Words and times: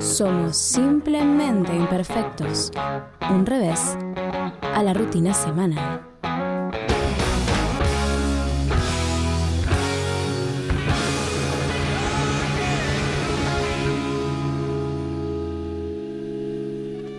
Somos 0.00 0.56
simplemente 0.56 1.76
imperfectos. 1.76 2.72
Un 3.30 3.44
revés 3.44 3.98
a 4.62 4.82
la 4.82 4.94
rutina 4.94 5.34
semanal. 5.34 6.00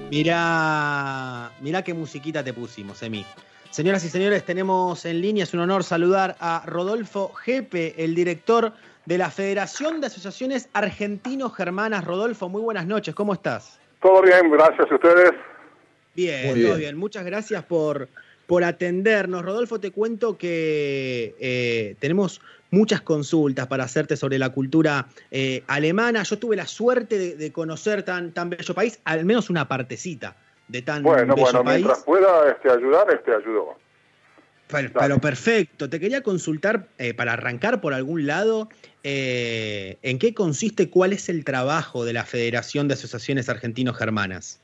Mirá, 0.10 1.52
mirá 1.62 1.84
qué 1.84 1.94
musiquita 1.94 2.44
te 2.44 2.52
pusimos, 2.52 3.02
Emi. 3.04 3.24
Señoras 3.70 4.04
y 4.04 4.10
señores, 4.10 4.44
tenemos 4.44 5.06
en 5.06 5.22
línea, 5.22 5.44
es 5.44 5.54
un 5.54 5.62
honor 5.62 5.84
saludar 5.84 6.36
a 6.40 6.64
Rodolfo 6.66 7.32
Jepe, 7.34 8.04
el 8.04 8.16
director 8.16 8.74
de 9.06 9.18
la 9.18 9.30
Federación 9.30 10.02
de 10.02 10.08
Asociaciones 10.08 10.70
Argentinos-Germanas. 10.74 12.06
Rodolfo, 12.06 12.50
muy 12.50 12.62
buenas 12.62 12.86
noches, 12.86 13.16
¿cómo 13.16 13.34
estás? 13.34 13.80
Todo 14.02 14.22
bien, 14.22 14.50
gracias 14.52 14.92
a 14.92 14.96
ustedes. 14.96 15.32
Bien, 16.16 16.62
todo 16.62 16.76
bien. 16.76 16.98
Muchas 16.98 17.24
gracias 17.24 17.64
por, 17.64 18.10
por 18.48 18.64
atendernos. 18.64 19.44
Rodolfo, 19.44 19.80
te 19.80 19.92
cuento 19.92 20.38
que 20.38 21.36
eh, 21.40 21.96
tenemos 22.00 22.42
muchas 22.70 23.02
consultas 23.02 23.68
para 23.68 23.84
hacerte 23.84 24.18
sobre 24.18 24.40
la 24.40 24.50
cultura 24.50 25.08
eh, 25.30 25.64
alemana. 25.68 26.24
Yo 26.24 26.40
tuve 26.40 26.56
la 26.56 26.68
suerte 26.68 27.36
de, 27.36 27.52
conocer 27.52 28.04
tan, 28.04 28.32
tan 28.32 28.50
bello 28.50 28.74
país, 28.74 29.00
al 29.06 29.26
menos 29.26 29.50
una 29.50 29.68
partecita 29.68 30.36
de 30.68 30.82
tan 30.82 31.04
bueno, 31.04 31.36
bello 31.36 31.46
bueno, 31.46 31.64
país. 31.64 31.86
mientras 31.86 32.04
pueda 32.04 32.52
este, 32.52 32.70
ayudar, 32.70 33.14
este 33.14 33.34
ayudó. 33.34 33.76
Pero, 34.68 34.90
pero 34.98 35.20
perfecto. 35.20 35.90
Te 35.90 36.00
quería 36.00 36.24
consultar, 36.24 36.88
eh, 36.98 37.14
para 37.14 37.34
arrancar 37.34 37.82
por 37.82 37.94
algún 37.94 38.26
lado, 38.26 38.70
eh, 39.04 39.98
¿en 40.02 40.20
qué 40.20 40.34
consiste, 40.34 40.90
cuál 40.90 41.14
es 41.14 41.30
el 41.30 41.44
trabajo 41.44 42.06
de 42.06 42.14
la 42.14 42.26
Federación 42.26 42.88
de 42.88 42.94
Asociaciones 42.96 43.50
Argentinos-Germanas? 43.50 44.62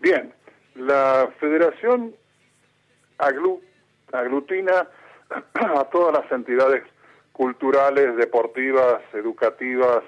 Bien, 0.00 0.32
la 0.74 1.30
Federación 1.38 2.14
aglu- 3.18 3.60
aglutina 4.12 4.88
a 5.54 5.84
todas 5.92 6.22
las 6.22 6.32
entidades 6.32 6.82
culturales, 7.32 8.16
deportivas, 8.16 9.02
educativas, 9.14 10.02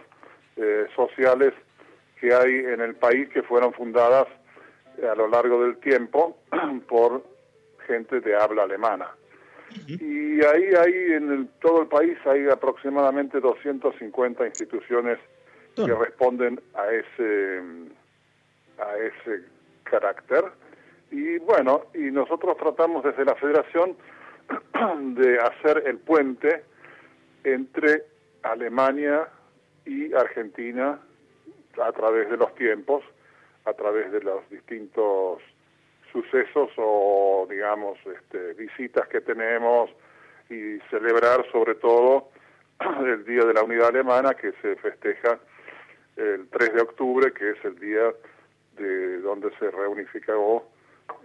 eh, 0.57 0.87
sociales 0.95 1.53
que 2.21 2.35
hay 2.35 2.55
en 2.57 2.81
el 2.81 2.95
país 2.95 3.29
que 3.31 3.43
fueron 3.43 3.73
fundadas 3.73 4.27
a 5.11 5.15
lo 5.15 5.29
largo 5.29 5.63
del 5.65 5.79
tiempo 5.79 6.37
por 6.89 7.25
gente 7.87 8.21
de 8.21 8.37
habla 8.37 8.65
alemana. 8.65 9.09
Y 9.87 10.45
ahí, 10.45 10.65
ahí 10.75 11.13
en 11.13 11.33
el- 11.33 11.49
todo 11.61 11.83
el 11.83 11.89
país 11.89 12.17
hay 12.25 12.49
aproximadamente 12.49 13.41
250 13.41 14.47
instituciones 14.47 15.19
que 15.75 15.95
responden 15.95 16.61
a 16.75 16.87
ese, 16.93 17.61
a 18.79 18.97
ese 18.99 19.45
carácter. 19.85 20.45
Y 21.11 21.39
bueno, 21.39 21.83
y 21.95 22.11
nosotros 22.11 22.57
tratamos 22.57 23.05
desde 23.05 23.25
la 23.25 23.35
federación 23.37 23.97
de 25.15 25.39
hacer 25.39 25.83
el 25.87 25.99
puente 25.99 26.63
entre 27.45 28.05
Alemania 28.43 29.29
y 29.85 30.13
Argentina 30.15 30.99
a 31.83 31.93
través 31.93 32.31
de 32.31 32.37
los 32.37 32.55
tiempos, 32.55 33.03
a 33.65 33.73
través 33.73 34.13
de 34.13 34.21
los 34.23 34.49
distintos 34.51 35.41
sucesos 36.13 36.71
o 36.77 37.47
digamos 37.51 37.99
este, 38.07 38.53
visitas 38.55 39.09
que 39.09 39.21
tenemos 39.21 39.91
y 40.51 40.79
celebrar 40.91 41.45
sobre 41.51 41.75
todo 41.77 42.29
el 43.07 43.25
Día 43.25 43.45
de 43.45 43.55
la 43.55 43.63
Unidad 43.63 43.89
Alemana 43.89 44.35
que 44.35 44.53
se 44.63 44.77
festeja 44.77 45.39
el 46.17 46.47
3 46.49 46.75
de 46.75 46.81
octubre, 46.83 47.33
que 47.33 47.51
es 47.51 47.65
el 47.65 47.79
día 47.79 48.13
de 48.77 49.19
donde 49.21 49.51
se 49.59 49.71
reunificó 49.71 50.69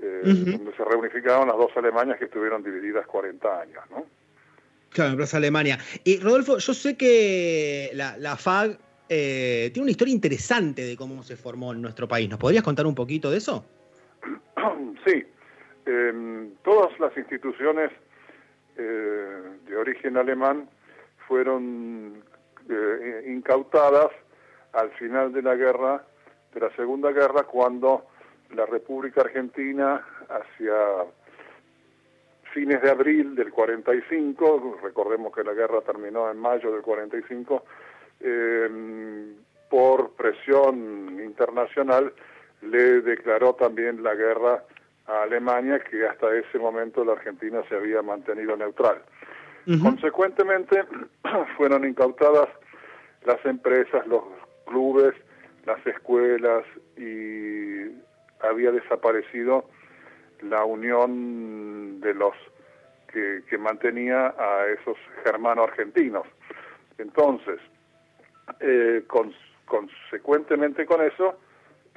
eh, 0.02 0.22
donde 0.24 0.76
se 0.76 0.84
reunificaron 0.84 1.48
las 1.48 1.58
dos 1.58 1.72
Alemanias 1.76 2.18
que 2.18 2.26
estuvieron 2.26 2.64
divididas 2.64 3.06
40 3.08 3.62
años, 3.62 3.84
¿no? 3.90 4.06
Claro, 4.90 5.12
en 5.12 5.18
Plaza 5.18 5.38
Alemania. 5.38 5.78
Y 6.04 6.20
Rodolfo, 6.20 6.58
yo 6.58 6.74
sé 6.74 6.98
que 6.98 7.92
la, 7.94 8.18
la 8.18 8.36
FAG 8.36 8.78
eh, 9.10 9.70
tiene 9.74 9.84
una 9.84 9.92
historia 9.92 10.14
interesante 10.14 10.84
de 10.84 10.98
cómo 10.98 11.24
se 11.24 11.36
formó 11.36 11.74
en 11.74 11.82
nuestro 11.82 12.08
país. 12.08 12.30
¿Nos 12.30 12.40
podrías 12.40 12.64
contar 12.64 12.86
un 12.86 12.96
poquito 12.96 13.30
de 13.32 13.38
eso? 13.38 13.66
Sí, 15.06 15.26
em, 15.86 16.56
todas 16.64 16.98
las 17.00 17.16
instituciones 17.18 17.92
eh, 18.78 19.42
de 19.66 19.76
origen 19.76 20.18
alemán 20.18 20.70
fueron 21.28 22.24
eh, 22.70 23.26
incautadas 23.28 24.12
al 24.74 24.92
final 24.92 25.34
de 25.34 25.42
la 25.42 25.56
guerra, 25.56 26.04
de 26.54 26.60
la 26.60 26.70
Segunda 26.76 27.12
Guerra, 27.12 27.44
cuando 27.44 28.08
la 28.56 28.66
República 28.66 29.22
Argentina, 29.22 30.06
hacia 30.30 30.76
fines 32.54 32.82
de 32.82 32.90
abril 32.90 33.36
del 33.36 33.52
45, 33.52 34.80
recordemos 34.82 35.34
que 35.34 35.44
la 35.44 35.54
guerra 35.54 35.82
terminó 35.82 36.30
en 36.30 36.38
mayo 36.38 36.72
del 36.72 36.82
45, 36.82 37.64
eh, 38.20 39.36
por 39.70 40.12
presión 40.12 41.20
internacional 41.24 42.14
le 42.62 43.02
declaró 43.02 43.54
también 43.54 44.02
la 44.02 44.16
guerra 44.16 44.64
a 45.08 45.24
Alemania, 45.24 45.80
que 45.80 46.06
hasta 46.06 46.34
ese 46.36 46.60
momento 46.60 47.04
la 47.06 47.14
Argentina 47.14 47.62
se 47.70 47.76
había 47.76 48.02
mantenido 48.02 48.56
neutral. 48.58 49.02
Consecuentemente, 49.82 50.84
fueron 51.58 51.86
incautadas 51.86 52.48
las 53.26 53.44
empresas, 53.46 54.06
los 54.08 54.24
clubes, 54.66 55.14
las 55.66 55.86
escuelas 55.86 56.64
y 56.98 57.92
había 58.42 58.72
desaparecido 58.72 59.66
la 60.42 60.64
unión 60.64 62.00
de 62.00 62.14
los 62.14 62.34
que, 63.12 63.42
que 63.50 63.58
mantenía 63.58 64.28
a 64.38 64.68
esos 64.68 64.98
germanos 65.26 65.68
argentinos. 65.70 66.24
Entonces, 66.98 67.60
eh, 68.62 69.04
cons- 69.08 69.36
consecuentemente 69.66 70.86
con 70.86 71.02
eso, 71.02 71.38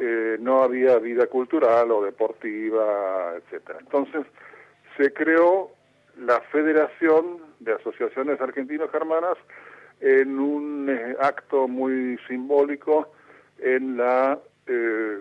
eh, 0.01 0.37
no 0.41 0.63
había 0.63 0.99
vida 0.99 1.27
cultural 1.27 1.91
o 1.91 2.03
deportiva, 2.03 3.35
etcétera. 3.37 3.79
Entonces, 3.81 4.25
se 4.97 5.13
creó 5.13 5.71
la 6.19 6.41
Federación 6.53 7.39
de 7.61 7.75
Asociaciones 7.75 8.41
Argentinos-Germanas 8.41 9.37
en 10.01 10.39
un 10.39 10.89
eh, 10.89 11.17
acto 11.21 11.69
muy 11.69 12.19
simbólico 12.29 13.13
en 13.59 13.99
la 13.99 14.39
eh, 14.67 15.21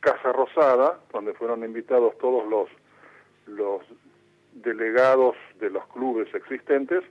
Casa 0.00 0.32
Rosada, 0.32 1.00
donde 1.12 1.34
fueron 1.34 1.64
invitados 1.64 2.16
todos 2.18 2.48
los, 2.48 2.68
los 3.46 3.82
delegados 4.54 5.36
de 5.60 5.70
los 5.70 5.86
clubes 5.88 6.32
existentes 6.34 7.02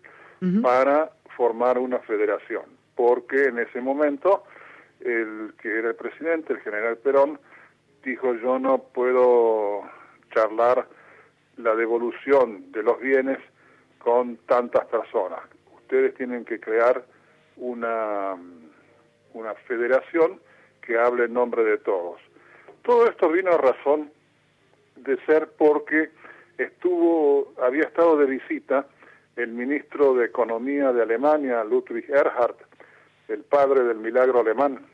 para 0.62 1.12
formar 1.36 1.80
una 1.80 1.98
federación, 2.00 2.66
porque 2.96 3.46
en 3.46 3.58
ese 3.58 3.82
momento 3.82 4.44
el 5.02 5.54
que 5.62 5.78
era 5.78 5.90
el 5.90 5.96
presidente, 5.96 6.54
el 6.54 6.60
general 6.62 6.98
Perón, 6.98 7.40
dijo 8.04 8.34
yo 8.36 8.60
no 8.60 8.80
puedo 8.80 9.84
charlar 10.34 10.88
la 11.58 11.76
devolución 11.76 12.72
de 12.72 12.84
los 12.84 13.00
bienes 13.00 13.40
con 14.00 14.38
tantas 14.48 14.86
personas. 14.86 15.40
Ustedes 15.76 16.16
tienen 16.16 16.46
que 16.46 16.60
crear 16.60 17.04
una, 17.58 18.36
una 19.34 19.54
federación 19.68 20.40
que 20.82 20.98
hable 20.98 21.26
en 21.26 21.34
nombre 21.34 21.64
de 21.64 21.78
todos. 21.80 22.22
Todo 22.84 23.08
esto 23.08 23.30
vino 23.30 23.52
a 23.52 23.58
razón 23.58 24.12
de 24.96 25.18
ser 25.26 25.50
porque 25.58 26.10
estuvo, 26.58 27.54
había 27.62 27.84
estado 27.84 28.18
de 28.18 28.26
visita 28.26 28.88
el 29.36 29.50
ministro 29.50 30.16
de 30.16 30.26
Economía 30.26 30.92
de 30.92 31.04
Alemania, 31.04 31.64
Ludwig 31.64 32.10
Erhard, 32.10 32.56
el 33.28 33.44
padre 33.44 33.84
del 33.84 33.98
milagro 33.98 34.42
alemán. 34.42 34.86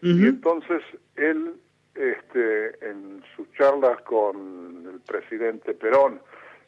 Y 0.00 0.26
entonces 0.26 0.82
él, 1.14 1.54
este, 1.94 2.88
en 2.88 3.22
sus 3.36 3.50
charlas 3.52 4.00
con 4.02 4.90
el 4.92 5.00
presidente 5.00 5.74
Perón 5.74 6.20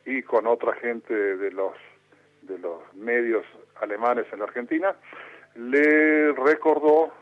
y 0.06 0.23
con 0.23 0.47
otra 0.47 0.75
gente 0.75 1.12
de 1.15 1.51
los 1.51 1.75
de 2.43 2.59
los 2.59 2.81
medios 2.95 3.45
alemanes 3.81 4.27
en 4.33 4.39
la 4.41 4.45
Argentina, 4.45 4.95
le 5.55 6.33
recordó 6.33 7.12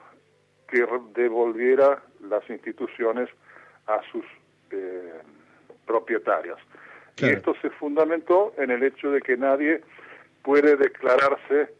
que 0.68 0.86
devolviera 1.14 2.02
las 2.28 2.48
instituciones 2.50 3.28
a 3.86 4.00
sus 4.10 4.24
eh, 4.70 5.12
propietarios. 5.86 6.58
Claro. 7.14 7.32
Y 7.32 7.36
esto 7.36 7.54
se 7.62 7.70
fundamentó 7.70 8.52
en 8.56 8.70
el 8.70 8.82
hecho 8.82 9.10
de 9.10 9.20
que 9.20 9.36
nadie 9.36 9.82
puede 10.42 10.76
declararse 10.76 11.72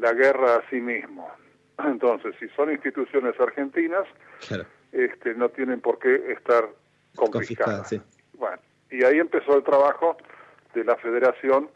la 0.00 0.12
guerra 0.12 0.56
a 0.56 0.70
sí 0.70 0.80
mismo. 0.80 1.28
Entonces, 1.84 2.34
si 2.40 2.48
son 2.50 2.70
instituciones 2.72 3.38
argentinas, 3.38 4.04
Claro. 4.46 4.64
este, 4.92 5.34
no 5.34 5.48
tienen 5.50 5.80
por 5.80 5.98
qué 5.98 6.32
estar 6.32 6.68
Confiscada, 7.16 7.82
confiscadas. 7.82 7.88
sí. 7.88 8.00
Bueno, 8.34 8.58
y 8.90 9.04
ahí 9.04 9.18
empezó 9.18 9.56
el 9.56 9.62
trabajo 9.64 10.16
de 10.74 10.84
la 10.84 10.96
federación, 10.96 11.68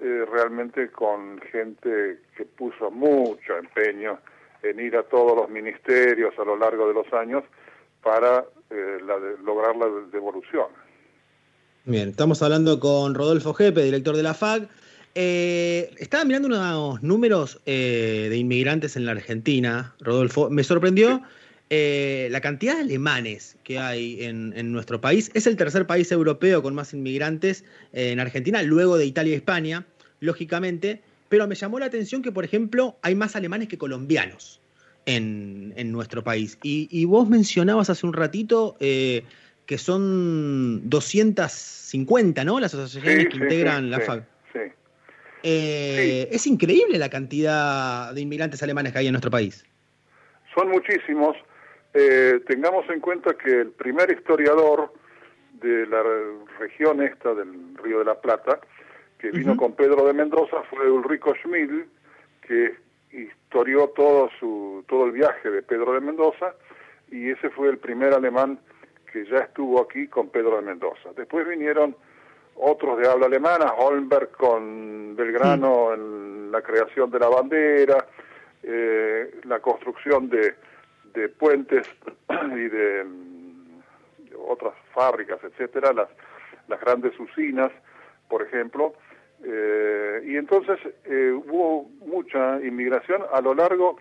eh, 0.00 0.24
realmente 0.30 0.90
con 0.90 1.40
gente 1.52 2.20
que 2.36 2.44
puso 2.44 2.90
mucho 2.90 3.56
empeño 3.58 4.18
en 4.62 4.80
ir 4.80 4.96
a 4.96 5.02
todos 5.04 5.36
los 5.36 5.48
ministerios 5.50 6.34
a 6.38 6.44
lo 6.44 6.56
largo 6.56 6.88
de 6.88 6.94
los 6.94 7.12
años 7.12 7.44
para 8.02 8.44
eh, 8.70 8.98
lograr 9.44 9.76
la 9.76 9.86
devolución. 10.12 10.66
Bien, 11.84 12.08
estamos 12.10 12.42
hablando 12.42 12.80
con 12.80 13.14
Rodolfo 13.14 13.54
Jepe, 13.54 13.82
director 13.82 14.16
de 14.16 14.22
la 14.22 14.34
FAC. 14.34 14.68
Eh, 15.18 15.94
estaba 15.96 16.26
mirando 16.26 16.46
unos 16.46 17.02
números 17.02 17.58
eh, 17.64 18.26
de 18.28 18.36
inmigrantes 18.36 18.96
en 18.96 19.06
la 19.06 19.12
Argentina, 19.12 19.94
Rodolfo. 19.98 20.50
Me 20.50 20.62
sorprendió 20.62 21.22
la 21.70 22.40
cantidad 22.42 22.74
de 22.74 22.82
alemanes 22.82 23.56
que 23.64 23.78
hay 23.78 24.22
en, 24.22 24.72
nuestro 24.72 25.00
país. 25.00 25.30
Es 25.32 25.46
el 25.46 25.56
tercer 25.56 25.86
país 25.86 26.12
europeo 26.12 26.62
con 26.62 26.74
más 26.74 26.92
inmigrantes 26.92 27.64
en 27.94 28.20
Argentina, 28.20 28.62
luego 28.62 28.98
de 28.98 29.06
Italia 29.06 29.32
y 29.32 29.36
España, 29.36 29.86
lógicamente. 30.20 31.00
Pero 31.30 31.48
me 31.48 31.54
llamó 31.54 31.78
la 31.78 31.86
atención 31.86 32.20
que, 32.20 32.30
por 32.30 32.44
ejemplo, 32.44 32.98
hay 33.00 33.14
más 33.14 33.36
alemanes 33.36 33.68
que 33.68 33.78
colombianos 33.78 34.60
en, 35.06 35.92
nuestro 35.92 36.22
país. 36.22 36.58
Y, 36.62 37.04
vos 37.06 37.26
mencionabas 37.26 37.88
hace 37.88 38.06
un 38.06 38.12
ratito 38.12 38.76
eh, 38.80 39.24
que 39.64 39.78
son 39.78 40.88
250, 40.90 42.44
¿no? 42.44 42.60
Las 42.60 42.74
asociaciones 42.74 43.28
que 43.28 43.36
integran 43.38 43.90
la 43.90 44.00
FAC. 44.00 44.35
Eh, 45.42 46.28
es 46.30 46.46
increíble 46.46 46.98
la 46.98 47.08
cantidad 47.08 48.12
de 48.12 48.20
inmigrantes 48.20 48.62
alemanes 48.62 48.92
que 48.92 48.98
hay 48.98 49.06
en 49.06 49.12
nuestro 49.12 49.30
país. 49.30 49.64
Son 50.54 50.68
muchísimos. 50.68 51.36
Eh, 51.94 52.40
tengamos 52.46 52.88
en 52.90 53.00
cuenta 53.00 53.34
que 53.34 53.60
el 53.60 53.70
primer 53.70 54.10
historiador 54.10 54.92
de 55.60 55.86
la 55.86 56.02
región 56.58 57.02
esta 57.02 57.34
del 57.34 57.76
Río 57.82 58.00
de 58.00 58.04
la 58.06 58.20
Plata, 58.20 58.60
que 59.18 59.30
vino 59.30 59.56
con 59.56 59.72
Pedro 59.72 60.06
de 60.06 60.12
Mendoza, 60.12 60.62
fue 60.68 60.90
Ulrico 60.90 61.34
Schmid, 61.34 61.70
que 62.46 62.74
historió 63.12 63.88
todo, 63.88 64.30
su, 64.38 64.84
todo 64.88 65.06
el 65.06 65.12
viaje 65.12 65.50
de 65.50 65.62
Pedro 65.62 65.94
de 65.94 66.00
Mendoza 66.00 66.54
y 67.10 67.30
ese 67.30 67.50
fue 67.50 67.68
el 67.68 67.78
primer 67.78 68.12
alemán 68.12 68.58
que 69.12 69.24
ya 69.26 69.38
estuvo 69.38 69.80
aquí 69.80 70.08
con 70.08 70.28
Pedro 70.28 70.56
de 70.56 70.62
Mendoza. 70.62 71.10
Después 71.16 71.48
vinieron 71.48 71.96
otros 72.58 72.98
de 72.98 73.08
habla 73.08 73.26
alemana, 73.26 73.72
Holmberg 73.72 74.30
con 74.32 75.14
Belgrano 75.16 75.92
en 75.94 76.50
la 76.50 76.62
creación 76.62 77.10
de 77.10 77.18
la 77.18 77.28
bandera, 77.28 78.06
eh, 78.62 79.40
la 79.44 79.60
construcción 79.60 80.28
de, 80.28 80.54
de 81.14 81.28
puentes 81.28 81.86
y 82.28 82.68
de, 82.68 83.04
de, 83.04 84.36
otras 84.36 84.74
fábricas, 84.92 85.38
etcétera, 85.42 85.92
las, 85.92 86.08
las 86.68 86.80
grandes 86.80 87.18
usinas, 87.18 87.70
por 88.28 88.42
ejemplo, 88.42 88.94
eh, 89.44 90.22
y 90.24 90.36
entonces 90.36 90.78
eh, 91.04 91.30
hubo 91.30 91.84
mucha 92.06 92.58
inmigración 92.60 93.22
a 93.32 93.40
lo 93.40 93.54
largo 93.54 93.98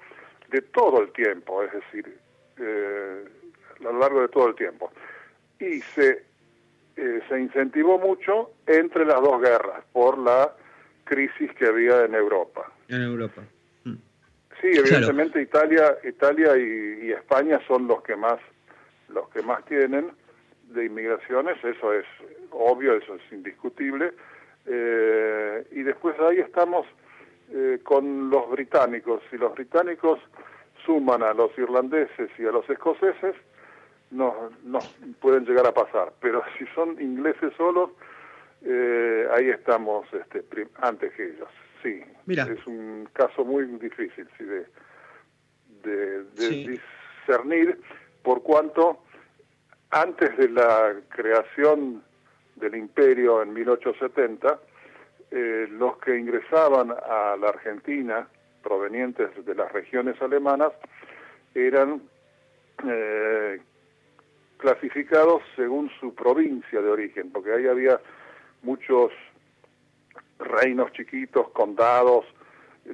de 0.50 0.62
todo 0.62 1.02
el 1.02 1.12
tiempo, 1.12 1.62
es 1.64 1.72
decir, 1.74 2.18
a 2.58 3.84
lo 3.84 4.00
largo 4.00 4.22
de 4.22 4.30
todo 4.30 4.48
el 4.48 4.56
tiempo. 4.56 4.92
Y 5.60 5.82
se, 5.82 6.24
se 6.96 7.40
incentivó 7.40 8.00
mucho 8.00 8.52
entre 8.68 9.06
las 9.06 9.22
dos 9.22 9.42
guerras 9.42 9.84
por 9.92 10.18
la 10.18 10.54
crisis 11.04 11.52
que 11.54 11.68
había 11.68 12.06
en 12.06 12.16
Europa. 12.16 12.72
En 12.88 13.02
Europa. 13.02 13.44
Mm. 13.84 13.96
Sí, 14.62 14.68
evidentemente 14.74 15.42
Italia, 15.42 15.98
Italia 16.04 16.58
y, 16.58 17.08
y, 17.08 17.12
España 17.12 17.60
son 17.68 17.88
los 17.88 18.02
que 18.04 18.16
más 18.16 18.40
los 19.10 19.30
que 19.30 19.42
más 19.42 19.64
tienen 19.66 20.12
de 20.70 20.86
inmigraciones, 20.86 21.64
eso 21.64 21.94
es 21.94 22.06
obvio, 22.50 22.96
eso 22.96 23.16
es 23.16 23.22
indiscutible 23.32 24.14
eh, 24.66 25.68
y 25.72 25.84
después 25.84 26.20
ahí 26.20 26.40
estamos 26.40 26.88
eh, 27.52 27.80
con 27.84 28.30
los 28.30 28.50
británicos. 28.50 29.22
Si 29.30 29.38
los 29.38 29.54
británicos 29.54 30.20
suman 30.86 31.24
a 31.24 31.34
los 31.34 31.56
irlandeses 31.58 32.30
y 32.38 32.46
a 32.46 32.52
los 32.52 32.68
escoceses, 32.70 33.36
no, 34.16 34.50
no 34.64 34.80
pueden 35.20 35.46
llegar 35.46 35.68
a 35.68 35.74
pasar. 35.74 36.14
Pero 36.22 36.44
si 36.58 36.66
son 36.74 37.00
ingleses 37.02 37.54
solos, 37.58 37.92
eh, 38.64 39.28
ahí 39.34 39.50
estamos 39.50 40.08
este, 40.14 40.44
antes 40.82 41.14
que 41.14 41.26
ellos. 41.26 41.50
Sí, 41.84 42.02
es 42.28 42.68
un 42.68 43.08
caso 43.14 43.46
muy 43.46 43.66
difícil 43.66 44.28
sí, 44.38 44.44
de, 44.44 44.66
de 45.84 46.80
discernir 47.28 47.80
por 48.24 48.42
cuanto 48.42 49.04
antes 49.92 50.36
de 50.38 50.50
la 50.50 50.96
creación 51.10 52.04
del 52.56 52.76
imperio 52.76 53.44
en 53.44 53.54
1870, 53.54 54.60
eh, 55.32 55.68
los 55.72 55.98
que 55.98 56.18
ingresaban 56.18 56.92
a 56.92 57.36
la 57.40 57.50
Argentina 57.50 58.28
provenientes 58.64 59.30
de 59.46 59.54
las 59.54 59.72
regiones 59.72 60.20
alemanas 60.22 60.72
eran 61.54 62.02
eh, 62.88 63.62
clasificados 64.66 65.44
según 65.56 65.92
su 66.00 66.16
provincia 66.16 66.82
de 66.82 66.90
origen, 66.90 67.32
porque 67.32 67.54
ahí 67.54 67.68
había 67.68 68.00
muchos 68.64 69.12
reinos 70.40 70.92
chiquitos, 70.94 71.50
condados, 71.52 72.26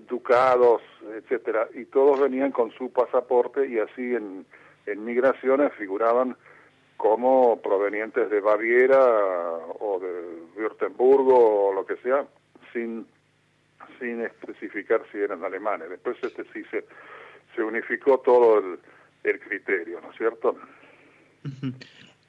ducados, 0.09 0.81
etcétera, 1.15 1.69
y 1.73 1.85
todos 1.85 2.19
venían 2.19 2.51
con 2.51 2.71
su 2.71 2.91
pasaporte 2.91 3.67
y 3.69 3.79
así 3.79 4.15
en, 4.15 4.45
en 4.85 5.05
migraciones 5.05 5.71
figuraban 5.75 6.35
como 6.97 7.61
provenientes 7.61 8.29
de 8.29 8.41
Baviera 8.41 9.01
o 9.79 9.97
de 9.97 10.61
Württembergo 10.61 11.69
o 11.69 11.73
lo 11.73 11.85
que 11.85 11.95
sea, 11.97 12.25
sin, 12.73 13.07
sin 13.97 14.21
especificar 14.21 15.03
si 15.09 15.19
eran 15.19 15.45
alemanes. 15.45 15.89
Después 15.89 16.17
este 16.21 16.43
sí 16.51 16.65
se, 16.69 16.83
se 17.55 17.63
unificó 17.63 18.17
todo 18.19 18.59
el, 19.23 19.39
criterio, 19.39 20.01
¿no 20.01 20.11
es 20.11 20.17
cierto? 20.17 20.57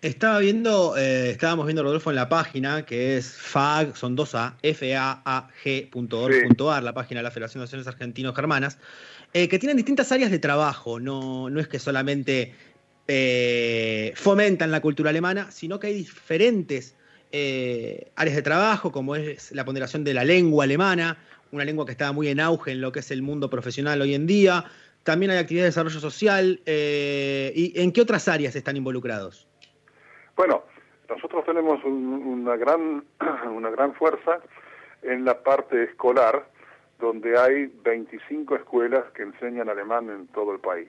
Estaba 0.02 0.40
viendo, 0.40 0.96
eh, 0.96 1.30
estábamos 1.30 1.66
viendo 1.66 1.84
Rodolfo 1.84 2.10
en 2.10 2.16
la 2.16 2.28
página 2.28 2.84
que 2.84 3.16
es 3.16 3.36
FAG, 3.36 3.96
son 3.96 4.16
dos 4.16 4.34
A, 4.34 4.56
faag.org.ar, 4.60 5.52
la 6.82 6.92
página 6.92 7.20
de 7.20 7.22
la 7.22 7.30
Federación 7.30 7.60
de 7.60 7.66
Naciones 7.66 7.86
Argentinos 7.86 8.34
Germanas, 8.34 8.78
eh, 9.32 9.46
que 9.48 9.60
tienen 9.60 9.76
distintas 9.76 10.10
áreas 10.10 10.32
de 10.32 10.40
trabajo, 10.40 10.98
no, 10.98 11.48
no 11.50 11.60
es 11.60 11.68
que 11.68 11.78
solamente 11.78 12.52
eh, 13.06 14.12
fomentan 14.16 14.72
la 14.72 14.80
cultura 14.80 15.10
alemana, 15.10 15.52
sino 15.52 15.78
que 15.78 15.86
hay 15.86 15.94
diferentes 15.94 16.96
áreas 18.16 18.36
de 18.36 18.42
trabajo, 18.42 18.90
como 18.92 19.14
es 19.14 19.52
la 19.52 19.64
ponderación 19.64 20.02
de 20.02 20.14
la 20.14 20.24
lengua 20.24 20.64
alemana, 20.64 21.16
una 21.52 21.64
lengua 21.64 21.86
que 21.86 21.92
está 21.92 22.10
muy 22.12 22.28
en 22.28 22.40
auge 22.40 22.72
en 22.72 22.80
lo 22.80 22.90
que 22.90 23.00
es 23.00 23.10
el 23.12 23.22
mundo 23.22 23.48
profesional 23.48 24.02
hoy 24.02 24.14
en 24.14 24.26
día. 24.26 24.64
También 25.02 25.32
hay 25.32 25.38
actividades 25.38 25.74
de 25.74 25.80
desarrollo 25.80 26.00
social. 26.00 26.60
Eh, 26.66 27.52
¿Y 27.54 27.80
en 27.80 27.92
qué 27.92 28.00
otras 28.00 28.28
áreas 28.28 28.54
están 28.54 28.76
involucrados? 28.76 29.48
Bueno, 30.36 30.62
nosotros 31.08 31.44
tenemos 31.44 31.82
una, 31.84 32.56
gran, 32.56 33.04
una 33.54 33.70
gran 33.70 33.94
fuerza 33.94 34.40
en 35.02 35.24
la 35.24 35.42
parte 35.42 35.84
escolar, 35.84 36.46
donde 37.00 37.36
hay 37.38 37.66
25 37.84 38.56
escuelas 38.56 39.04
que 39.14 39.22
enseñan 39.22 39.68
alemán 39.68 40.08
en 40.08 40.26
todo 40.28 40.52
el 40.52 40.60
país 40.60 40.88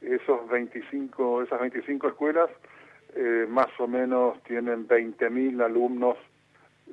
esos 0.00 0.48
25, 0.48 1.42
esas 1.42 1.60
25 1.60 2.08
escuelas 2.08 2.50
eh, 3.14 3.46
más 3.48 3.68
o 3.78 3.86
menos 3.86 4.42
tienen 4.44 4.86
20.000 4.86 5.64
alumnos 5.64 6.16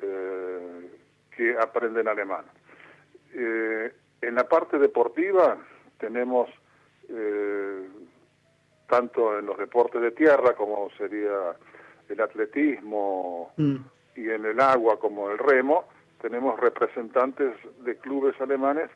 eh, 0.01 0.89
que 1.35 1.57
aprenden 1.57 2.07
alemán. 2.07 2.45
En 3.33 4.33
la 4.35 4.47
parte 4.47 4.79
deportiva 4.79 5.57
tenemos 5.97 6.49
tanto 8.87 9.37
en 9.37 9.45
los 9.45 9.57
deportes 9.57 10.01
de 10.01 10.11
tierra 10.11 10.53
como 10.53 10.89
sería 10.97 11.55
el 12.09 12.21
atletismo 12.21 13.51
mm. 13.57 13.75
y 14.15 14.29
en 14.29 14.45
el 14.45 14.59
agua 14.59 14.99
como 14.99 15.29
el 15.29 15.37
remo, 15.37 15.85
tenemos 16.21 16.59
representantes 16.59 17.55
de 17.83 17.97
clubes 17.97 18.39
alemanes 18.39 18.89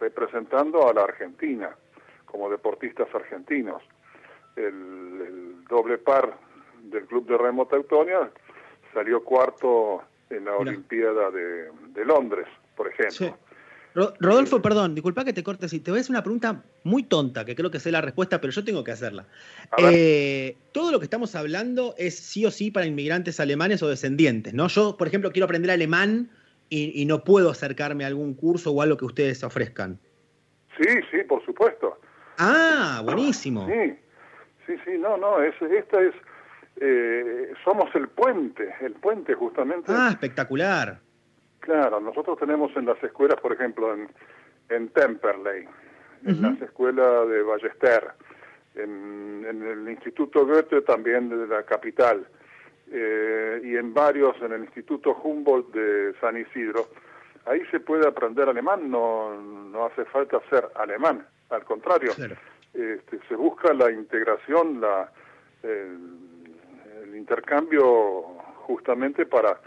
representando 0.00 0.88
a 0.88 0.94
la 0.94 1.02
Argentina 1.02 1.70
como 2.26 2.50
deportistas 2.50 3.08
argentinos. 3.14 3.82
El, 4.56 5.64
doble 5.68 5.96
par 5.98 6.36
del 6.82 7.06
Club 7.06 7.26
de 7.26 7.38
Remo 7.38 7.66
Teutonia 7.66 8.30
salió 8.92 9.24
cuarto 9.24 10.02
en 10.28 10.44
la 10.44 10.56
Olimpiada 10.56 11.30
de, 11.30 12.04
Londres, 12.04 12.46
por 12.76 12.88
ejemplo. 12.88 13.38
Rodolfo, 13.94 14.62
perdón, 14.62 14.94
disculpa 14.94 15.24
que 15.24 15.32
te 15.32 15.42
cortes 15.42 15.72
y 15.72 15.80
te 15.80 15.90
voy 15.90 15.98
a 15.98 16.00
hacer 16.00 16.12
una 16.12 16.22
pregunta 16.22 16.62
muy 16.84 17.02
tonta, 17.02 17.44
que 17.44 17.54
creo 17.54 17.70
que 17.70 17.78
sé 17.78 17.90
la 17.90 18.00
respuesta, 18.00 18.40
pero 18.40 18.52
yo 18.52 18.64
tengo 18.64 18.84
que 18.84 18.92
hacerla. 18.92 19.26
Eh, 19.78 20.56
todo 20.72 20.90
lo 20.90 20.98
que 20.98 21.04
estamos 21.04 21.34
hablando 21.34 21.94
es 21.98 22.18
sí 22.18 22.46
o 22.46 22.50
sí 22.50 22.70
para 22.70 22.86
inmigrantes 22.86 23.38
alemanes 23.40 23.82
o 23.82 23.88
descendientes, 23.88 24.54
¿no? 24.54 24.68
Yo, 24.68 24.96
por 24.96 25.08
ejemplo, 25.08 25.30
quiero 25.30 25.44
aprender 25.44 25.70
alemán 25.70 26.30
y, 26.68 27.02
y 27.02 27.04
no 27.04 27.22
puedo 27.22 27.50
acercarme 27.50 28.04
a 28.04 28.06
algún 28.06 28.34
curso 28.34 28.72
o 28.72 28.80
algo 28.80 28.96
que 28.96 29.04
ustedes 29.04 29.44
ofrezcan. 29.44 29.98
Sí, 30.78 30.88
sí, 31.10 31.18
por 31.28 31.44
supuesto. 31.44 31.98
Ah, 32.38 33.02
buenísimo. 33.04 33.66
Sí, 33.66 33.94
sí, 34.66 34.74
sí, 34.84 34.98
no, 34.98 35.16
no, 35.16 35.42
es, 35.42 35.54
esta 35.60 36.00
es, 36.00 36.14
eh, 36.80 37.52
somos 37.64 37.94
el 37.94 38.08
puente, 38.08 38.74
el 38.80 38.94
puente 38.94 39.34
justamente. 39.34 39.92
Ah, 39.94 40.08
espectacular. 40.10 41.00
Claro, 41.62 42.00
nosotros 42.00 42.38
tenemos 42.40 42.76
en 42.76 42.86
las 42.86 43.00
escuelas, 43.04 43.40
por 43.40 43.52
ejemplo, 43.52 43.94
en, 43.94 44.08
en 44.68 44.88
Temperley, 44.88 45.64
en 46.26 46.42
las 46.42 46.60
escuelas 46.60 47.28
de 47.28 47.40
Ballester, 47.42 48.10
en, 48.74 49.44
el 49.46 49.88
Instituto 49.88 50.44
Goethe 50.44 50.82
también 50.82 51.28
de 51.28 51.46
la 51.46 51.62
capital, 51.62 52.26
eh, 52.90 53.60
y 53.62 53.76
en 53.76 53.94
varios, 53.94 54.34
en 54.42 54.52
el 54.52 54.64
Instituto 54.64 55.14
Humboldt 55.22 55.72
de 55.72 56.14
San 56.20 56.36
Isidro, 56.36 56.88
ahí 57.46 57.62
se 57.70 57.78
puede 57.78 58.08
aprender 58.08 58.48
alemán, 58.48 58.90
no, 58.90 59.40
no 59.40 59.86
hace 59.86 60.04
falta 60.06 60.40
ser 60.50 60.68
alemán, 60.74 61.24
al 61.50 61.64
contrario, 61.64 62.10
este, 62.74 63.20
se 63.28 63.36
busca 63.36 63.72
la 63.72 63.92
integración, 63.92 64.80
la, 64.80 65.12
el, 65.62 67.14
intercambio 67.14 67.84
justamente 68.66 69.26
para, 69.26 69.60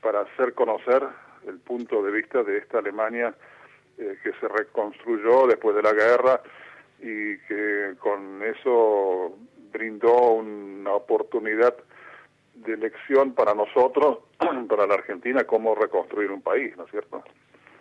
para 0.00 0.20
hacer 0.20 0.54
conocer 0.54 1.02
el 1.46 1.58
punto 1.58 2.02
de 2.02 2.10
vista 2.10 2.42
de 2.42 2.58
esta 2.58 2.78
Alemania 2.78 3.34
eh, 3.98 4.16
que 4.22 4.32
se 4.40 4.48
reconstruyó 4.48 5.46
después 5.46 5.76
de 5.76 5.82
la 5.82 5.92
guerra 5.92 6.42
y 7.00 7.38
que 7.46 7.94
con 7.98 8.42
eso 8.42 9.36
brindó 9.72 10.32
una 10.34 10.92
oportunidad 10.92 11.74
de 12.54 12.74
elección 12.74 13.34
para 13.34 13.54
nosotros, 13.54 14.18
para 14.68 14.86
la 14.86 14.94
Argentina, 14.94 15.44
cómo 15.44 15.74
reconstruir 15.74 16.30
un 16.30 16.40
país, 16.40 16.76
¿no 16.76 16.84
es 16.84 16.90
cierto? 16.90 17.22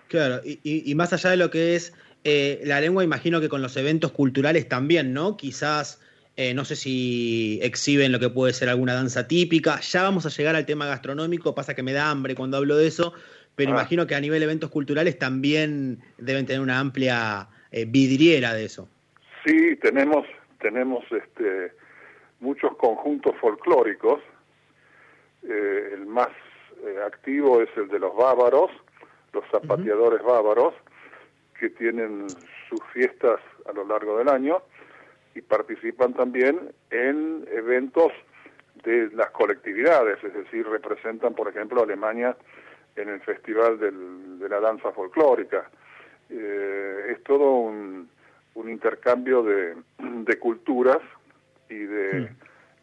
Claro, 0.07 0.41
y, 0.43 0.93
más 0.95 1.13
allá 1.13 1.31
de 1.31 1.37
lo 1.37 1.49
que 1.49 1.75
es 1.75 1.93
eh, 2.23 2.61
la 2.65 2.79
lengua, 2.79 3.03
imagino 3.03 3.41
que 3.41 3.49
con 3.49 3.61
los 3.61 3.75
eventos 3.77 4.11
culturales 4.11 4.69
también, 4.69 5.13
¿no? 5.13 5.37
Quizás, 5.37 5.99
eh, 6.35 6.53
no 6.53 6.65
sé 6.65 6.75
si 6.75 7.59
exhiben 7.63 8.11
lo 8.11 8.19
que 8.19 8.29
puede 8.29 8.53
ser 8.53 8.69
alguna 8.69 8.93
danza 8.93 9.27
típica. 9.27 9.79
Ya 9.79 10.03
vamos 10.03 10.27
a 10.27 10.29
llegar 10.29 10.55
al 10.55 10.67
tema 10.67 10.85
gastronómico, 10.85 11.55
pasa 11.55 11.73
que 11.73 11.81
me 11.81 11.93
da 11.93 12.11
hambre 12.11 12.35
cuando 12.35 12.57
hablo 12.57 12.77
de 12.77 12.85
eso, 12.85 13.13
pero 13.55 13.71
ah. 13.71 13.73
imagino 13.75 14.07
que 14.07 14.15
a 14.15 14.21
nivel 14.21 14.39
de 14.39 14.45
eventos 14.45 14.69
culturales 14.69 15.17
también 15.17 15.99
deben 16.17 16.45
tener 16.45 16.61
una 16.61 16.79
amplia 16.79 17.47
eh, 17.71 17.85
vidriera 17.87 18.53
de 18.53 18.65
eso. 18.65 18.87
Sí, 19.45 19.75
tenemos, 19.77 20.25
tenemos 20.59 21.03
este, 21.11 21.73
muchos 22.39 22.75
conjuntos 22.77 23.35
folclóricos 23.39 24.21
eh, 25.43 25.89
el 25.93 26.05
más 26.05 26.29
eh, 26.85 26.99
activo 27.05 27.61
es 27.61 27.69
el 27.75 27.89
de 27.89 27.99
los 27.99 28.15
bávaros, 28.15 28.71
los 29.33 29.43
zapateadores 29.51 30.23
bávaros, 30.23 30.73
que 31.59 31.69
tienen 31.69 32.27
sus 32.69 32.79
fiestas 32.93 33.39
a 33.67 33.73
lo 33.73 33.85
largo 33.85 34.17
del 34.17 34.29
año 34.29 34.61
y 35.35 35.41
participan 35.41 36.13
también 36.13 36.73
en 36.91 37.45
eventos 37.51 38.11
de 38.83 39.09
las 39.13 39.31
colectividades, 39.31 40.23
es 40.23 40.33
decir, 40.33 40.67
representan, 40.67 41.33
por 41.33 41.47
ejemplo, 41.47 41.83
Alemania 41.83 42.35
en 42.95 43.09
el 43.09 43.21
Festival 43.21 43.79
de 43.79 44.49
la 44.49 44.59
Danza 44.59 44.91
Folclórica. 44.91 45.69
Eh, 46.29 47.11
es 47.11 47.23
todo 47.23 47.51
un, 47.51 48.09
intercambio 48.55 49.43
de, 49.43 50.39
culturas 50.39 50.99
y 51.69 51.75
de 51.75 52.29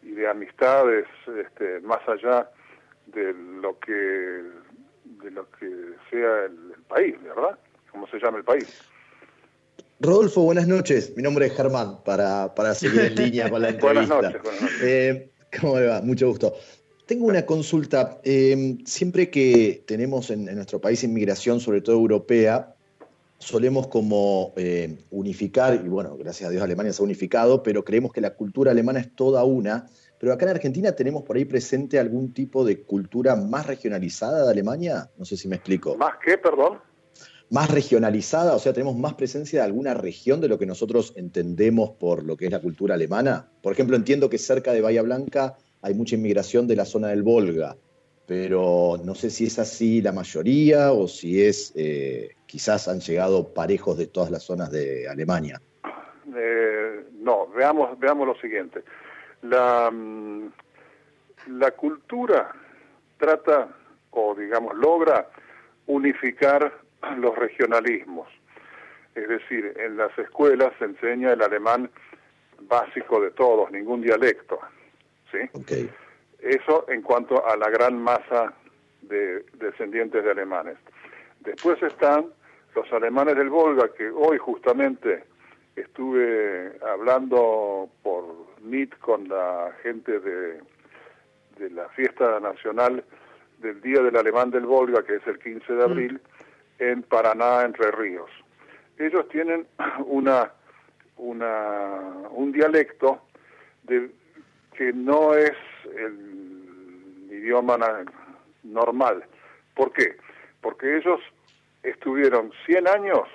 y 0.03 0.11
de 0.11 0.27
amistades 0.27 1.05
este, 1.27 1.79
más 1.81 1.99
allá 2.07 2.49
de 3.07 3.33
lo 3.61 3.77
que 3.79 3.91
de 3.91 5.31
lo 5.31 5.49
que 5.51 5.69
sea 6.09 6.45
el, 6.45 6.71
país, 6.87 7.15
¿verdad? 7.23 7.57
¿Cómo 7.91 8.05
se 8.07 8.19
llama 8.19 8.39
el 8.39 8.43
país? 8.43 8.81
Rodolfo, 9.99 10.41
buenas 10.41 10.67
noches. 10.67 11.15
Mi 11.15 11.23
nombre 11.23 11.45
es 11.45 11.55
Germán, 11.55 12.03
para, 12.03 12.53
para 12.53 12.73
seguir 12.73 13.01
en 13.01 13.15
línea 13.23 13.49
con 13.49 13.61
la 13.61 13.69
entrevista. 13.69 14.15
buenas 14.15 14.33
noches. 14.33 14.43
Buenas 14.43 14.61
noches. 14.61 14.83
Eh, 14.83 15.29
¿Cómo 15.59 15.79
le 15.79 15.87
va? 15.87 16.01
Mucho 16.01 16.27
gusto. 16.27 16.53
Tengo 17.11 17.25
una 17.25 17.45
consulta. 17.45 18.21
Eh, 18.23 18.77
siempre 18.85 19.29
que 19.29 19.83
tenemos 19.85 20.29
en, 20.29 20.45
nuestro 20.45 20.79
país 20.79 21.03
inmigración, 21.03 21.59
sobre 21.59 21.81
todo 21.81 21.97
europea, 21.97 22.73
solemos 23.37 23.87
como 23.87 24.53
eh, 24.55 24.97
unificar, 25.09 25.81
y 25.83 25.89
bueno, 25.89 26.15
gracias 26.15 26.47
a 26.47 26.51
Dios 26.51 26.63
Alemania 26.63 26.93
se 26.93 27.01
ha 27.01 27.03
unificado, 27.03 27.63
pero 27.63 27.83
creemos 27.83 28.13
que 28.13 28.21
la 28.21 28.33
cultura 28.33 28.71
alemana 28.71 29.01
es 29.01 29.13
toda 29.13 29.43
una. 29.43 29.87
Pero 30.19 30.31
acá 30.31 30.45
en 30.45 30.51
Argentina 30.51 30.93
tenemos 30.93 31.23
por 31.23 31.35
ahí 31.35 31.43
presente 31.43 31.99
algún 31.99 32.31
tipo 32.31 32.63
de 32.63 32.83
cultura 32.83 33.35
más 33.35 33.67
regionalizada 33.67 34.45
de 34.45 34.49
Alemania. 34.49 35.09
No 35.17 35.25
sé 35.25 35.35
si 35.35 35.49
me 35.49 35.57
explico. 35.57 35.97
¿Más 35.97 36.13
qué, 36.25 36.37
perdón? 36.37 36.79
Más 37.49 37.69
regionalizada, 37.69 38.55
o 38.55 38.59
sea, 38.59 38.71
tenemos 38.71 38.95
más 38.95 39.15
presencia 39.15 39.59
de 39.59 39.65
alguna 39.65 39.95
región 39.95 40.39
de 40.39 40.47
lo 40.47 40.57
que 40.57 40.65
nosotros 40.65 41.11
entendemos 41.17 41.89
por 41.89 42.23
lo 42.23 42.37
que 42.37 42.45
es 42.45 42.51
la 42.53 42.61
cultura 42.61 42.95
alemana. 42.95 43.49
Por 43.61 43.73
ejemplo, 43.73 43.97
entiendo 43.97 44.29
que 44.29 44.37
cerca 44.37 44.71
de 44.71 44.79
Bahía 44.79 45.01
Blanca 45.01 45.57
hay 45.81 45.93
mucha 45.93 46.15
inmigración 46.15 46.67
de 46.67 46.75
la 46.75 46.85
zona 46.85 47.09
del 47.09 47.23
Volga 47.23 47.75
pero 48.31 48.95
no 49.03 49.13
sé 49.13 49.29
si 49.29 49.47
es 49.47 49.59
así 49.59 50.01
la 50.01 50.13
mayoría 50.13 50.93
o 50.93 51.05
si 51.09 51.43
es, 51.43 51.73
eh, 51.75 52.35
quizás 52.45 52.87
han 52.87 53.01
llegado 53.01 53.53
parejos 53.53 53.97
de 53.97 54.07
todas 54.07 54.31
las 54.31 54.43
zonas 54.43 54.71
de 54.71 55.09
Alemania. 55.09 55.59
Eh, 56.33 57.07
no, 57.19 57.47
veamos, 57.47 57.99
veamos 57.99 58.25
lo 58.25 58.35
siguiente. 58.35 58.83
La, 59.41 59.91
mm, 59.91 60.49
la 61.59 61.71
cultura 61.71 62.55
trata, 63.17 63.67
o 64.11 64.33
digamos, 64.33 64.77
logra 64.77 65.27
unificar 65.87 66.71
los 67.17 67.35
regionalismos. 67.37 68.29
Es 69.13 69.27
decir, 69.27 69.73
en 69.77 69.97
las 69.97 70.17
escuelas 70.17 70.71
se 70.79 70.85
enseña 70.85 71.33
el 71.33 71.41
alemán 71.41 71.91
básico 72.61 73.19
de 73.19 73.31
todos, 73.31 73.69
ningún 73.71 74.01
dialecto. 74.01 74.57
¿Sí? 75.31 75.37
Okay. 75.53 75.89
Eso 76.39 76.85
en 76.89 77.01
cuanto 77.01 77.45
a 77.45 77.55
la 77.55 77.69
gran 77.69 78.01
masa 78.01 78.53
de 79.01 79.45
descendientes 79.53 80.23
de 80.23 80.31
alemanes. 80.31 80.77
Después 81.41 81.81
están 81.83 82.27
los 82.75 82.91
alemanes 82.93 83.35
del 83.35 83.49
Volga, 83.49 83.89
que 83.93 84.09
hoy 84.09 84.37
justamente 84.37 85.23
estuve 85.75 86.73
hablando 86.87 87.89
por 88.03 88.23
NIT 88.61 88.97
con 88.99 89.27
la 89.27 89.71
gente 89.83 90.19
de, 90.19 90.61
de 91.57 91.69
la 91.71 91.89
fiesta 91.89 92.39
nacional 92.39 93.03
del 93.59 93.81
Día 93.81 94.01
del 94.01 94.17
Alemán 94.17 94.51
del 94.51 94.65
Volga, 94.65 95.03
que 95.03 95.15
es 95.15 95.27
el 95.27 95.39
15 95.39 95.73
de 95.73 95.83
abril, 95.83 96.13
mm. 96.13 96.83
en 96.83 97.03
Paraná, 97.03 97.63
Entre 97.63 97.91
Ríos. 97.91 98.29
Ellos 98.97 99.27
tienen 99.29 99.67
una, 100.05 100.51
una, 101.17 102.27
un 102.31 102.51
dialecto 102.51 103.21
de, 103.83 104.09
que 104.81 104.93
no 104.93 105.35
es 105.35 105.55
el 105.95 107.27
idioma 107.29 107.77
normal. 108.63 109.23
¿Por 109.75 109.93
qué? 109.93 110.17
Porque 110.59 110.97
ellos 110.97 111.19
estuvieron 111.83 112.51
100 112.65 112.87
años 112.87 113.27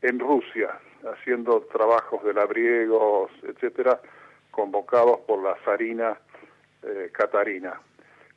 en 0.00 0.18
Rusia 0.18 0.80
haciendo 1.12 1.60
trabajos 1.70 2.24
de 2.24 2.32
labriegos, 2.32 3.30
etcétera, 3.42 4.00
convocados 4.50 5.20
por 5.26 5.42
la 5.42 5.56
zarina 5.62 6.18
eh, 6.82 7.10
Catarina. 7.12 7.78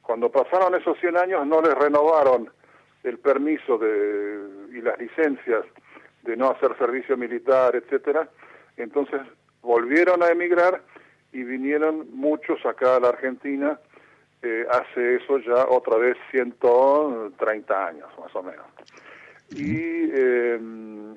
Cuando 0.02 0.30
pasaron 0.30 0.76
esos 0.76 1.00
100 1.00 1.16
años 1.16 1.48
no 1.48 1.62
les 1.62 1.74
renovaron 1.74 2.52
el 3.06 3.18
permiso 3.20 3.78
de, 3.78 4.68
y 4.74 4.82
las 4.82 5.00
licencias 5.00 5.64
de 6.24 6.36
no 6.36 6.50
hacer 6.50 6.78
servicio 6.78 7.16
militar, 7.16 7.78
etcétera, 7.78 8.28
entonces 8.76 9.22
volvieron 9.62 10.22
a 10.22 10.28
emigrar 10.28 10.82
y 11.32 11.44
vinieron 11.44 12.08
muchos 12.14 12.66
acá 12.66 12.96
a 12.96 13.00
la 13.00 13.10
Argentina 13.10 13.80
eh, 14.42 14.66
hace 14.72 15.16
eso 15.16 15.38
ya 15.40 15.66
otra 15.68 15.98
vez 15.98 16.18
130 16.32 17.88
años 17.88 18.08
más 18.18 18.34
o 18.36 18.42
menos. 18.42 18.66
Y 19.52 19.76
eh, 20.14 20.60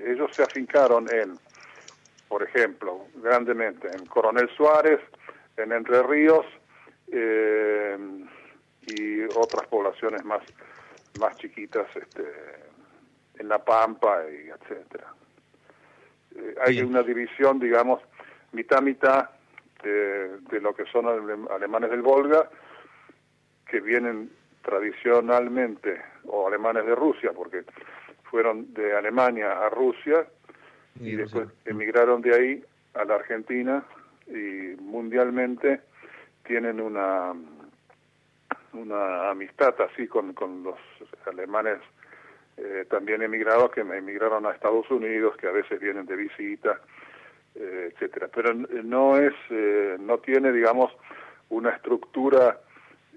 ellos 0.05 0.31
se 0.35 0.43
afincaron 0.43 1.07
en, 1.13 1.39
por 2.29 2.43
ejemplo, 2.43 3.07
grandemente 3.23 3.89
en 3.97 4.07
Coronel 4.07 4.49
Suárez, 4.57 5.01
en 5.57 5.71
Entre 5.71 6.03
Ríos 6.03 6.45
eh, 7.13 7.97
y 8.89 9.23
otras 9.37 9.69
poblaciones 9.69 10.25
más, 10.25 10.43
más 11.21 11.37
chiquitas 11.37 11.87
este, 11.95 12.25
en 13.39 13.49
La 13.49 13.65
Pampa 13.65 14.23
y 14.29 14.49
etcétera. 14.49 15.15
hay 16.67 16.81
una 16.81 17.03
división, 17.03 17.61
digamos, 17.61 18.01
mitad-mitad 18.51 19.29
de, 19.83 20.61
lo 20.61 20.75
que 20.75 20.85
son 20.87 21.07
alemanes 21.51 21.91
del 21.91 22.03
Volga, 22.03 22.49
que 23.67 23.81
vienen 23.81 24.31
tradicionalmente, 24.63 26.01
o 26.25 26.47
alemanes 26.47 26.87
de 26.87 26.95
Rusia, 26.95 27.33
porque 27.35 27.65
fueron 28.25 28.73
de 28.75 28.97
Alemania 28.97 29.53
a 29.53 29.69
Rusia 29.69 30.27
y, 31.01 31.17
después 31.17 31.49
emigraron 31.65 32.23
de 32.23 32.35
ahí 32.35 32.65
a 32.95 33.05
la 33.05 33.17
Argentina 33.17 33.85
y 34.27 34.77
mundialmente 34.81 35.81
tienen 36.45 36.81
una 36.81 37.35
una 38.73 39.31
amistad 39.31 39.75
así 39.83 40.07
con, 40.07 40.33
con 40.33 40.63
los 40.63 40.77
alemanes 41.27 41.79
eh, 42.57 42.87
también 42.89 43.23
emigrados 43.23 43.71
que 43.71 43.81
emigraron 43.81 44.47
a 44.47 44.53
Estados 44.53 44.91
Unidos, 44.91 45.37
que 45.37 45.47
a 45.47 45.53
veces 45.53 45.81
vienen 45.81 46.07
de 46.07 46.17
visita 46.17 46.81
eh, 47.55 47.91
etcétera. 47.93 48.29
Pero 48.35 48.55
no 48.55 49.19
es, 49.19 49.35
eh, 49.51 49.97
no 50.01 50.19
tiene, 50.19 50.53
digamos, 50.53 50.93
una 51.49 51.71
estructura 51.71 52.61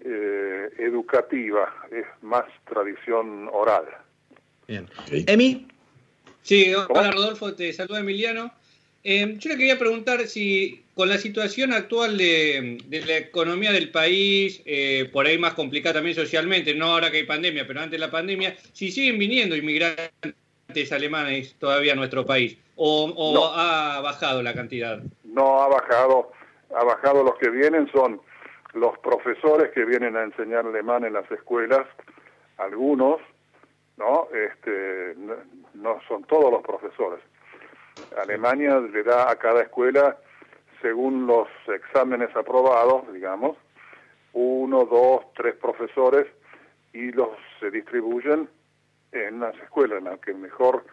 eh, 0.03 0.69
educativa, 0.77 1.73
es 1.91 2.05
más 2.21 2.45
tradición 2.65 3.49
oral. 3.51 3.85
Bien. 4.67 4.87
¿Emi? 5.09 5.67
Sí, 6.41 6.73
hola 6.73 7.11
Rodolfo, 7.11 7.55
te 7.55 7.73
saluda 7.73 8.01
Emiliano. 8.01 8.51
Eh, 9.03 9.35
yo 9.39 9.49
le 9.49 9.57
quería 9.57 9.79
preguntar 9.79 10.25
si 10.27 10.83
con 10.95 11.09
la 11.09 11.17
situación 11.17 11.73
actual 11.73 12.17
de, 12.17 12.77
la 12.89 13.17
economía 13.17 13.71
del 13.71 13.89
país, 13.89 14.61
eh, 14.65 15.09
por 15.11 15.27
ahí 15.27 15.37
más 15.37 15.53
complicada 15.53 15.95
también 15.95 16.15
socialmente, 16.15 16.73
no 16.73 16.87
ahora 16.87 17.11
que 17.11 17.17
hay 17.17 17.23
pandemia, 17.23 17.67
pero 17.67 17.81
antes 17.81 17.91
de 17.91 18.05
la 18.05 18.11
pandemia, 18.11 18.55
si 18.73 18.91
siguen 18.91 19.19
viniendo 19.19 19.55
inmigrantes 19.55 20.11
alemanes 20.91 21.55
todavía 21.59 21.95
nuestro 21.95 22.25
país 22.25 22.57
o, 22.75 23.53
ha 23.55 24.01
bajado 24.01 24.43
la 24.43 24.53
cantidad. 24.53 25.01
No 25.23 25.61
ha 25.61 25.67
bajado, 25.67 26.31
ha 26.75 26.83
bajado 26.83 27.23
los 27.23 27.35
que 27.35 27.49
vienen 27.49 27.89
son 27.91 28.21
los 28.73 28.97
profesores 28.99 29.71
que 29.71 29.85
vienen 29.85 30.17
a 30.17 30.23
enseñar 30.23 30.65
alemán 30.65 31.05
en 31.05 31.13
las 31.13 31.29
escuelas, 31.31 31.87
algunos, 32.57 33.21
¿no? 33.97 34.27
Este, 34.33 35.15
no 35.73 35.99
son 36.07 36.23
todos 36.25 36.51
los 36.51 36.61
profesores 36.61 37.21
Alemania 38.21 38.79
le 38.79 39.03
da 39.03 39.29
a 39.29 39.35
cada 39.35 39.61
escuela, 39.61 40.17
según 40.81 41.27
los 41.27 41.47
exámenes 41.67 42.35
aprobados, 42.35 43.11
digamos, 43.13 43.57
uno, 44.33 44.85
dos, 44.85 45.25
tres 45.35 45.55
profesores 45.55 46.27
y 46.93 47.11
los 47.11 47.29
se 47.59 47.71
distribuyen 47.71 48.49
en 49.15 49.39
las 49.39 49.55
escuelas. 49.55 49.99
En 49.99 50.05
la 50.05 50.17
que 50.17 50.33
mejor 50.33 50.85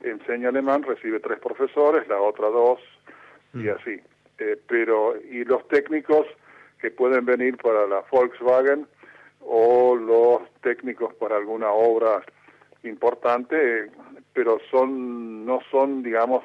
enseña 0.00 0.48
alemán 0.48 0.82
recibe 0.82 1.20
tres 1.20 1.38
profesores, 1.38 2.06
la 2.08 2.20
otra 2.20 2.48
dos 2.48 2.80
y 3.54 3.58
mm. 3.58 3.70
así. 3.70 4.00
Eh, 4.38 4.58
pero 4.66 5.16
y 5.16 5.44
los 5.44 5.66
técnicos 5.68 6.26
que 6.80 6.90
pueden 6.90 7.24
venir 7.24 7.56
para 7.56 7.86
la 7.86 8.02
Volkswagen 8.10 8.86
o 9.40 9.94
los 9.96 10.42
técnicos 10.60 11.14
para 11.14 11.36
alguna 11.36 11.70
obra 11.70 12.22
importante, 12.82 13.90
pero 14.32 14.58
son 14.70 15.46
no 15.46 15.60
son, 15.70 16.02
digamos, 16.02 16.44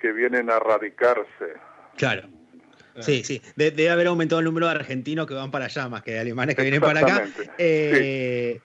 que 0.00 0.12
vienen 0.12 0.50
a 0.50 0.58
radicarse. 0.58 1.54
Claro. 1.96 2.28
Sí, 3.00 3.24
sí. 3.24 3.42
debe 3.56 3.90
haber 3.90 4.06
aumentado 4.06 4.38
el 4.38 4.44
número 4.44 4.66
de 4.66 4.72
argentinos 4.72 5.26
que 5.26 5.34
van 5.34 5.50
para 5.50 5.64
allá, 5.64 5.88
más 5.88 6.02
que 6.02 6.12
de 6.12 6.20
alemanes 6.20 6.54
que 6.54 6.62
vienen 6.62 6.80
para 6.80 7.00
acá. 7.00 7.26
Eh, 7.58 8.60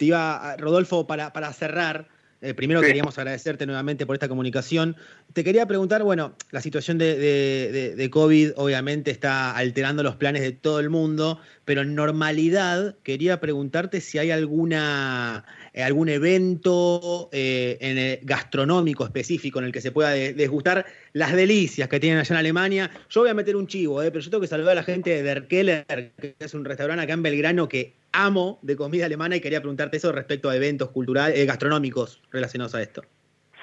te 0.00 0.06
iba, 0.06 0.56
Rodolfo, 0.56 1.06
para, 1.06 1.30
para 1.30 1.52
cerrar, 1.52 2.08
eh, 2.40 2.54
primero 2.54 2.80
queríamos 2.80 3.18
agradecerte 3.18 3.66
nuevamente 3.66 4.06
por 4.06 4.16
esta 4.16 4.28
comunicación. 4.28 4.96
Te 5.34 5.44
quería 5.44 5.66
preguntar, 5.66 6.02
bueno, 6.04 6.34
la 6.52 6.62
situación 6.62 6.96
de, 6.96 8.08
COVID 8.10 8.52
obviamente 8.56 9.10
está 9.10 9.54
alterando 9.54 10.02
los 10.02 10.16
planes 10.16 10.40
de 10.40 10.52
todo 10.52 10.80
el 10.80 10.88
mundo, 10.88 11.38
pero 11.66 11.82
en 11.82 11.94
normalidad 11.94 12.96
quería 13.02 13.40
preguntarte 13.40 14.00
si 14.00 14.16
hay 14.16 14.30
alguna, 14.30 15.44
eh, 15.74 15.82
algún 15.82 16.08
evento 16.08 17.28
eh, 17.30 17.76
en 17.82 18.26
gastronómico 18.26 19.04
específico 19.04 19.58
en 19.58 19.66
el 19.66 19.72
que 19.72 19.82
se 19.82 19.92
pueda 19.92 20.12
desgustar 20.12 20.86
las 21.12 21.34
delicias 21.34 21.90
que 21.90 22.00
tienen 22.00 22.20
allá 22.20 22.36
en 22.36 22.38
Alemania. 22.38 22.90
Yo 23.10 23.20
voy 23.20 23.28
a 23.28 23.34
meter 23.34 23.54
un 23.54 23.66
chivo, 23.66 23.98
pero 23.98 24.20
yo 24.20 24.30
tengo 24.30 24.40
que 24.40 24.46
saludar 24.46 24.72
a 24.72 24.76
la 24.76 24.82
gente 24.82 25.10
de 25.10 25.22
Der 25.22 25.46
Keller, 25.46 25.84
que 26.18 26.36
es 26.38 26.54
un 26.54 26.64
restaurante 26.64 27.04
acá 27.04 27.12
en 27.12 27.22
Belgrano 27.22 27.68
que 27.68 27.99
amo 28.12 28.58
de 28.62 28.76
comida 28.76 29.06
alemana 29.06 29.36
y 29.36 29.40
quería 29.40 29.60
preguntarte 29.60 29.96
eso 29.96 30.12
respecto 30.12 30.48
a 30.48 30.56
eventos 30.56 30.90
culturales, 30.90 31.38
eh, 31.38 31.46
gastronómicos 31.46 32.22
relacionados 32.30 32.74
a 32.74 32.82
esto. 32.82 33.02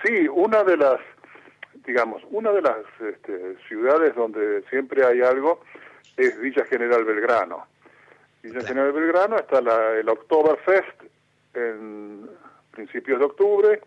Sí, 0.03 0.27
una 0.27 0.63
de 0.63 0.77
las, 0.77 0.99
digamos, 1.85 2.21
una 2.29 2.51
de 2.51 2.61
las 2.61 2.77
este, 2.99 3.57
ciudades 3.67 4.15
donde 4.15 4.63
siempre 4.69 5.05
hay 5.05 5.21
algo 5.21 5.61
es 6.15 6.39
Villa 6.39 6.65
General 6.65 7.03
Belgrano. 7.03 7.67
Villa 8.43 8.61
General 8.61 8.91
Belgrano 8.91 9.37
está 9.37 9.61
la, 9.61 9.93
el 9.99 10.07
Oktoberfest 10.07 11.03
en 11.53 12.29
principios 12.71 13.19
de 13.19 13.25
octubre, 13.25 13.81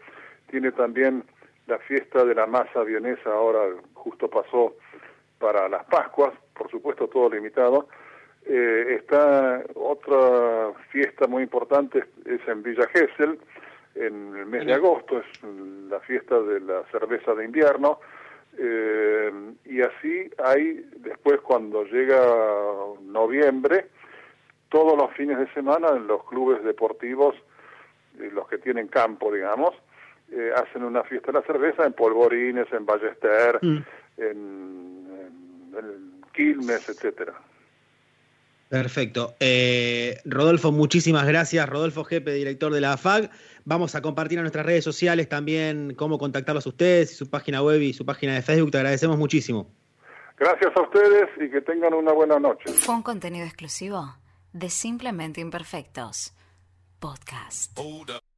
tiene 0.51 0.73
también 0.73 1.25
la 1.67 1.79
fiesta 1.79 2.25
de 2.25 2.35
la 2.35 2.47
masa 2.47 2.83
vienesa, 2.83 3.31
ahora 3.33 3.61
justo 3.95 4.29
pasó 4.29 4.75
para 5.39 5.69
las 5.69 5.85
Pascuas, 5.85 6.35
por 6.55 6.71
supuesto 6.71 7.09
todo 7.09 7.31
limitado, 7.31 7.89
eh, 8.45 8.97
está 8.99 9.50
otra 9.91 10.73
fiesta 10.91 11.27
muy 11.27 11.43
importante, 11.43 12.05
es 12.25 12.41
en 12.47 12.63
Villa 12.63 12.87
Gesell, 12.89 13.39
en 13.95 14.37
el 14.37 14.47
mes 14.47 14.67
de 14.67 14.75
agosto, 14.75 15.19
es 15.19 15.43
la 15.89 16.01
fiesta 16.01 16.41
de 16.41 16.61
la 16.61 16.83
cerveza 16.91 17.35
de 17.35 17.45
invierno, 17.45 17.99
eh, 18.57 19.33
y 19.65 19.81
así 19.81 20.31
hay, 20.43 20.87
después 20.97 21.41
cuando 21.41 21.85
llega 21.85 22.21
noviembre, 23.03 23.89
todos 24.69 24.97
los 24.97 25.13
fines 25.15 25.39
de 25.39 25.53
semana 25.53 25.89
en 25.97 26.07
los 26.07 26.25
clubes 26.25 26.63
deportivos, 26.63 27.35
eh, 28.19 28.31
los 28.33 28.49
que 28.49 28.59
tienen 28.59 28.89
campo, 28.89 29.33
digamos, 29.33 29.75
hacen 30.55 30.85
una 30.85 31.03
fiesta 31.03 31.33
de 31.33 31.41
la 31.41 31.45
cerveza 31.45 31.85
en 31.85 31.93
Polvorines, 31.93 32.73
en 32.73 32.87
Ballester, 32.87 33.59
mm. 33.61 33.79
en, 34.19 35.09
en 35.77 36.23
Quilmes, 36.33 36.89
etcétera. 36.89 37.35
Perfecto. 38.71 39.35
Eh, 39.41 40.21
Rodolfo, 40.25 40.71
muchísimas 40.71 41.27
gracias. 41.27 41.69
Rodolfo 41.69 42.05
Jepe, 42.05 42.33
director 42.33 42.73
de 42.73 42.81
la 42.81 42.93
AFAG. 42.93 43.29
Vamos 43.65 43.97
a 43.97 44.01
compartir 44.01 44.39
en 44.39 44.45
nuestras 44.45 44.65
redes 44.65 44.85
sociales 44.85 45.29
también 45.29 45.95
cómo 45.97 46.19
contactarlos 46.19 46.67
a 46.67 46.69
ustedes, 46.69 47.17
su 47.17 47.29
página 47.29 47.65
web 47.65 47.83
y 47.83 47.93
su 47.93 48.07
página 48.07 48.33
de 48.35 48.43
Facebook. 48.43 48.71
Te 48.71 48.79
agradecemos 48.79 49.19
muchísimo. 49.19 49.69
Gracias 50.39 50.71
a 50.77 50.83
ustedes 50.83 51.29
y 51.41 51.51
que 51.51 51.61
tengan 51.63 51.95
una 51.95 52.13
buena 52.13 52.39
noche. 52.39 52.71
Fue 52.71 52.95
un 52.95 53.03
contenido 53.03 53.45
exclusivo 53.45 54.15
de 54.53 54.71
Simplemente 54.71 55.41
Imperfectos. 55.41 56.33
Podcast. 57.01 57.77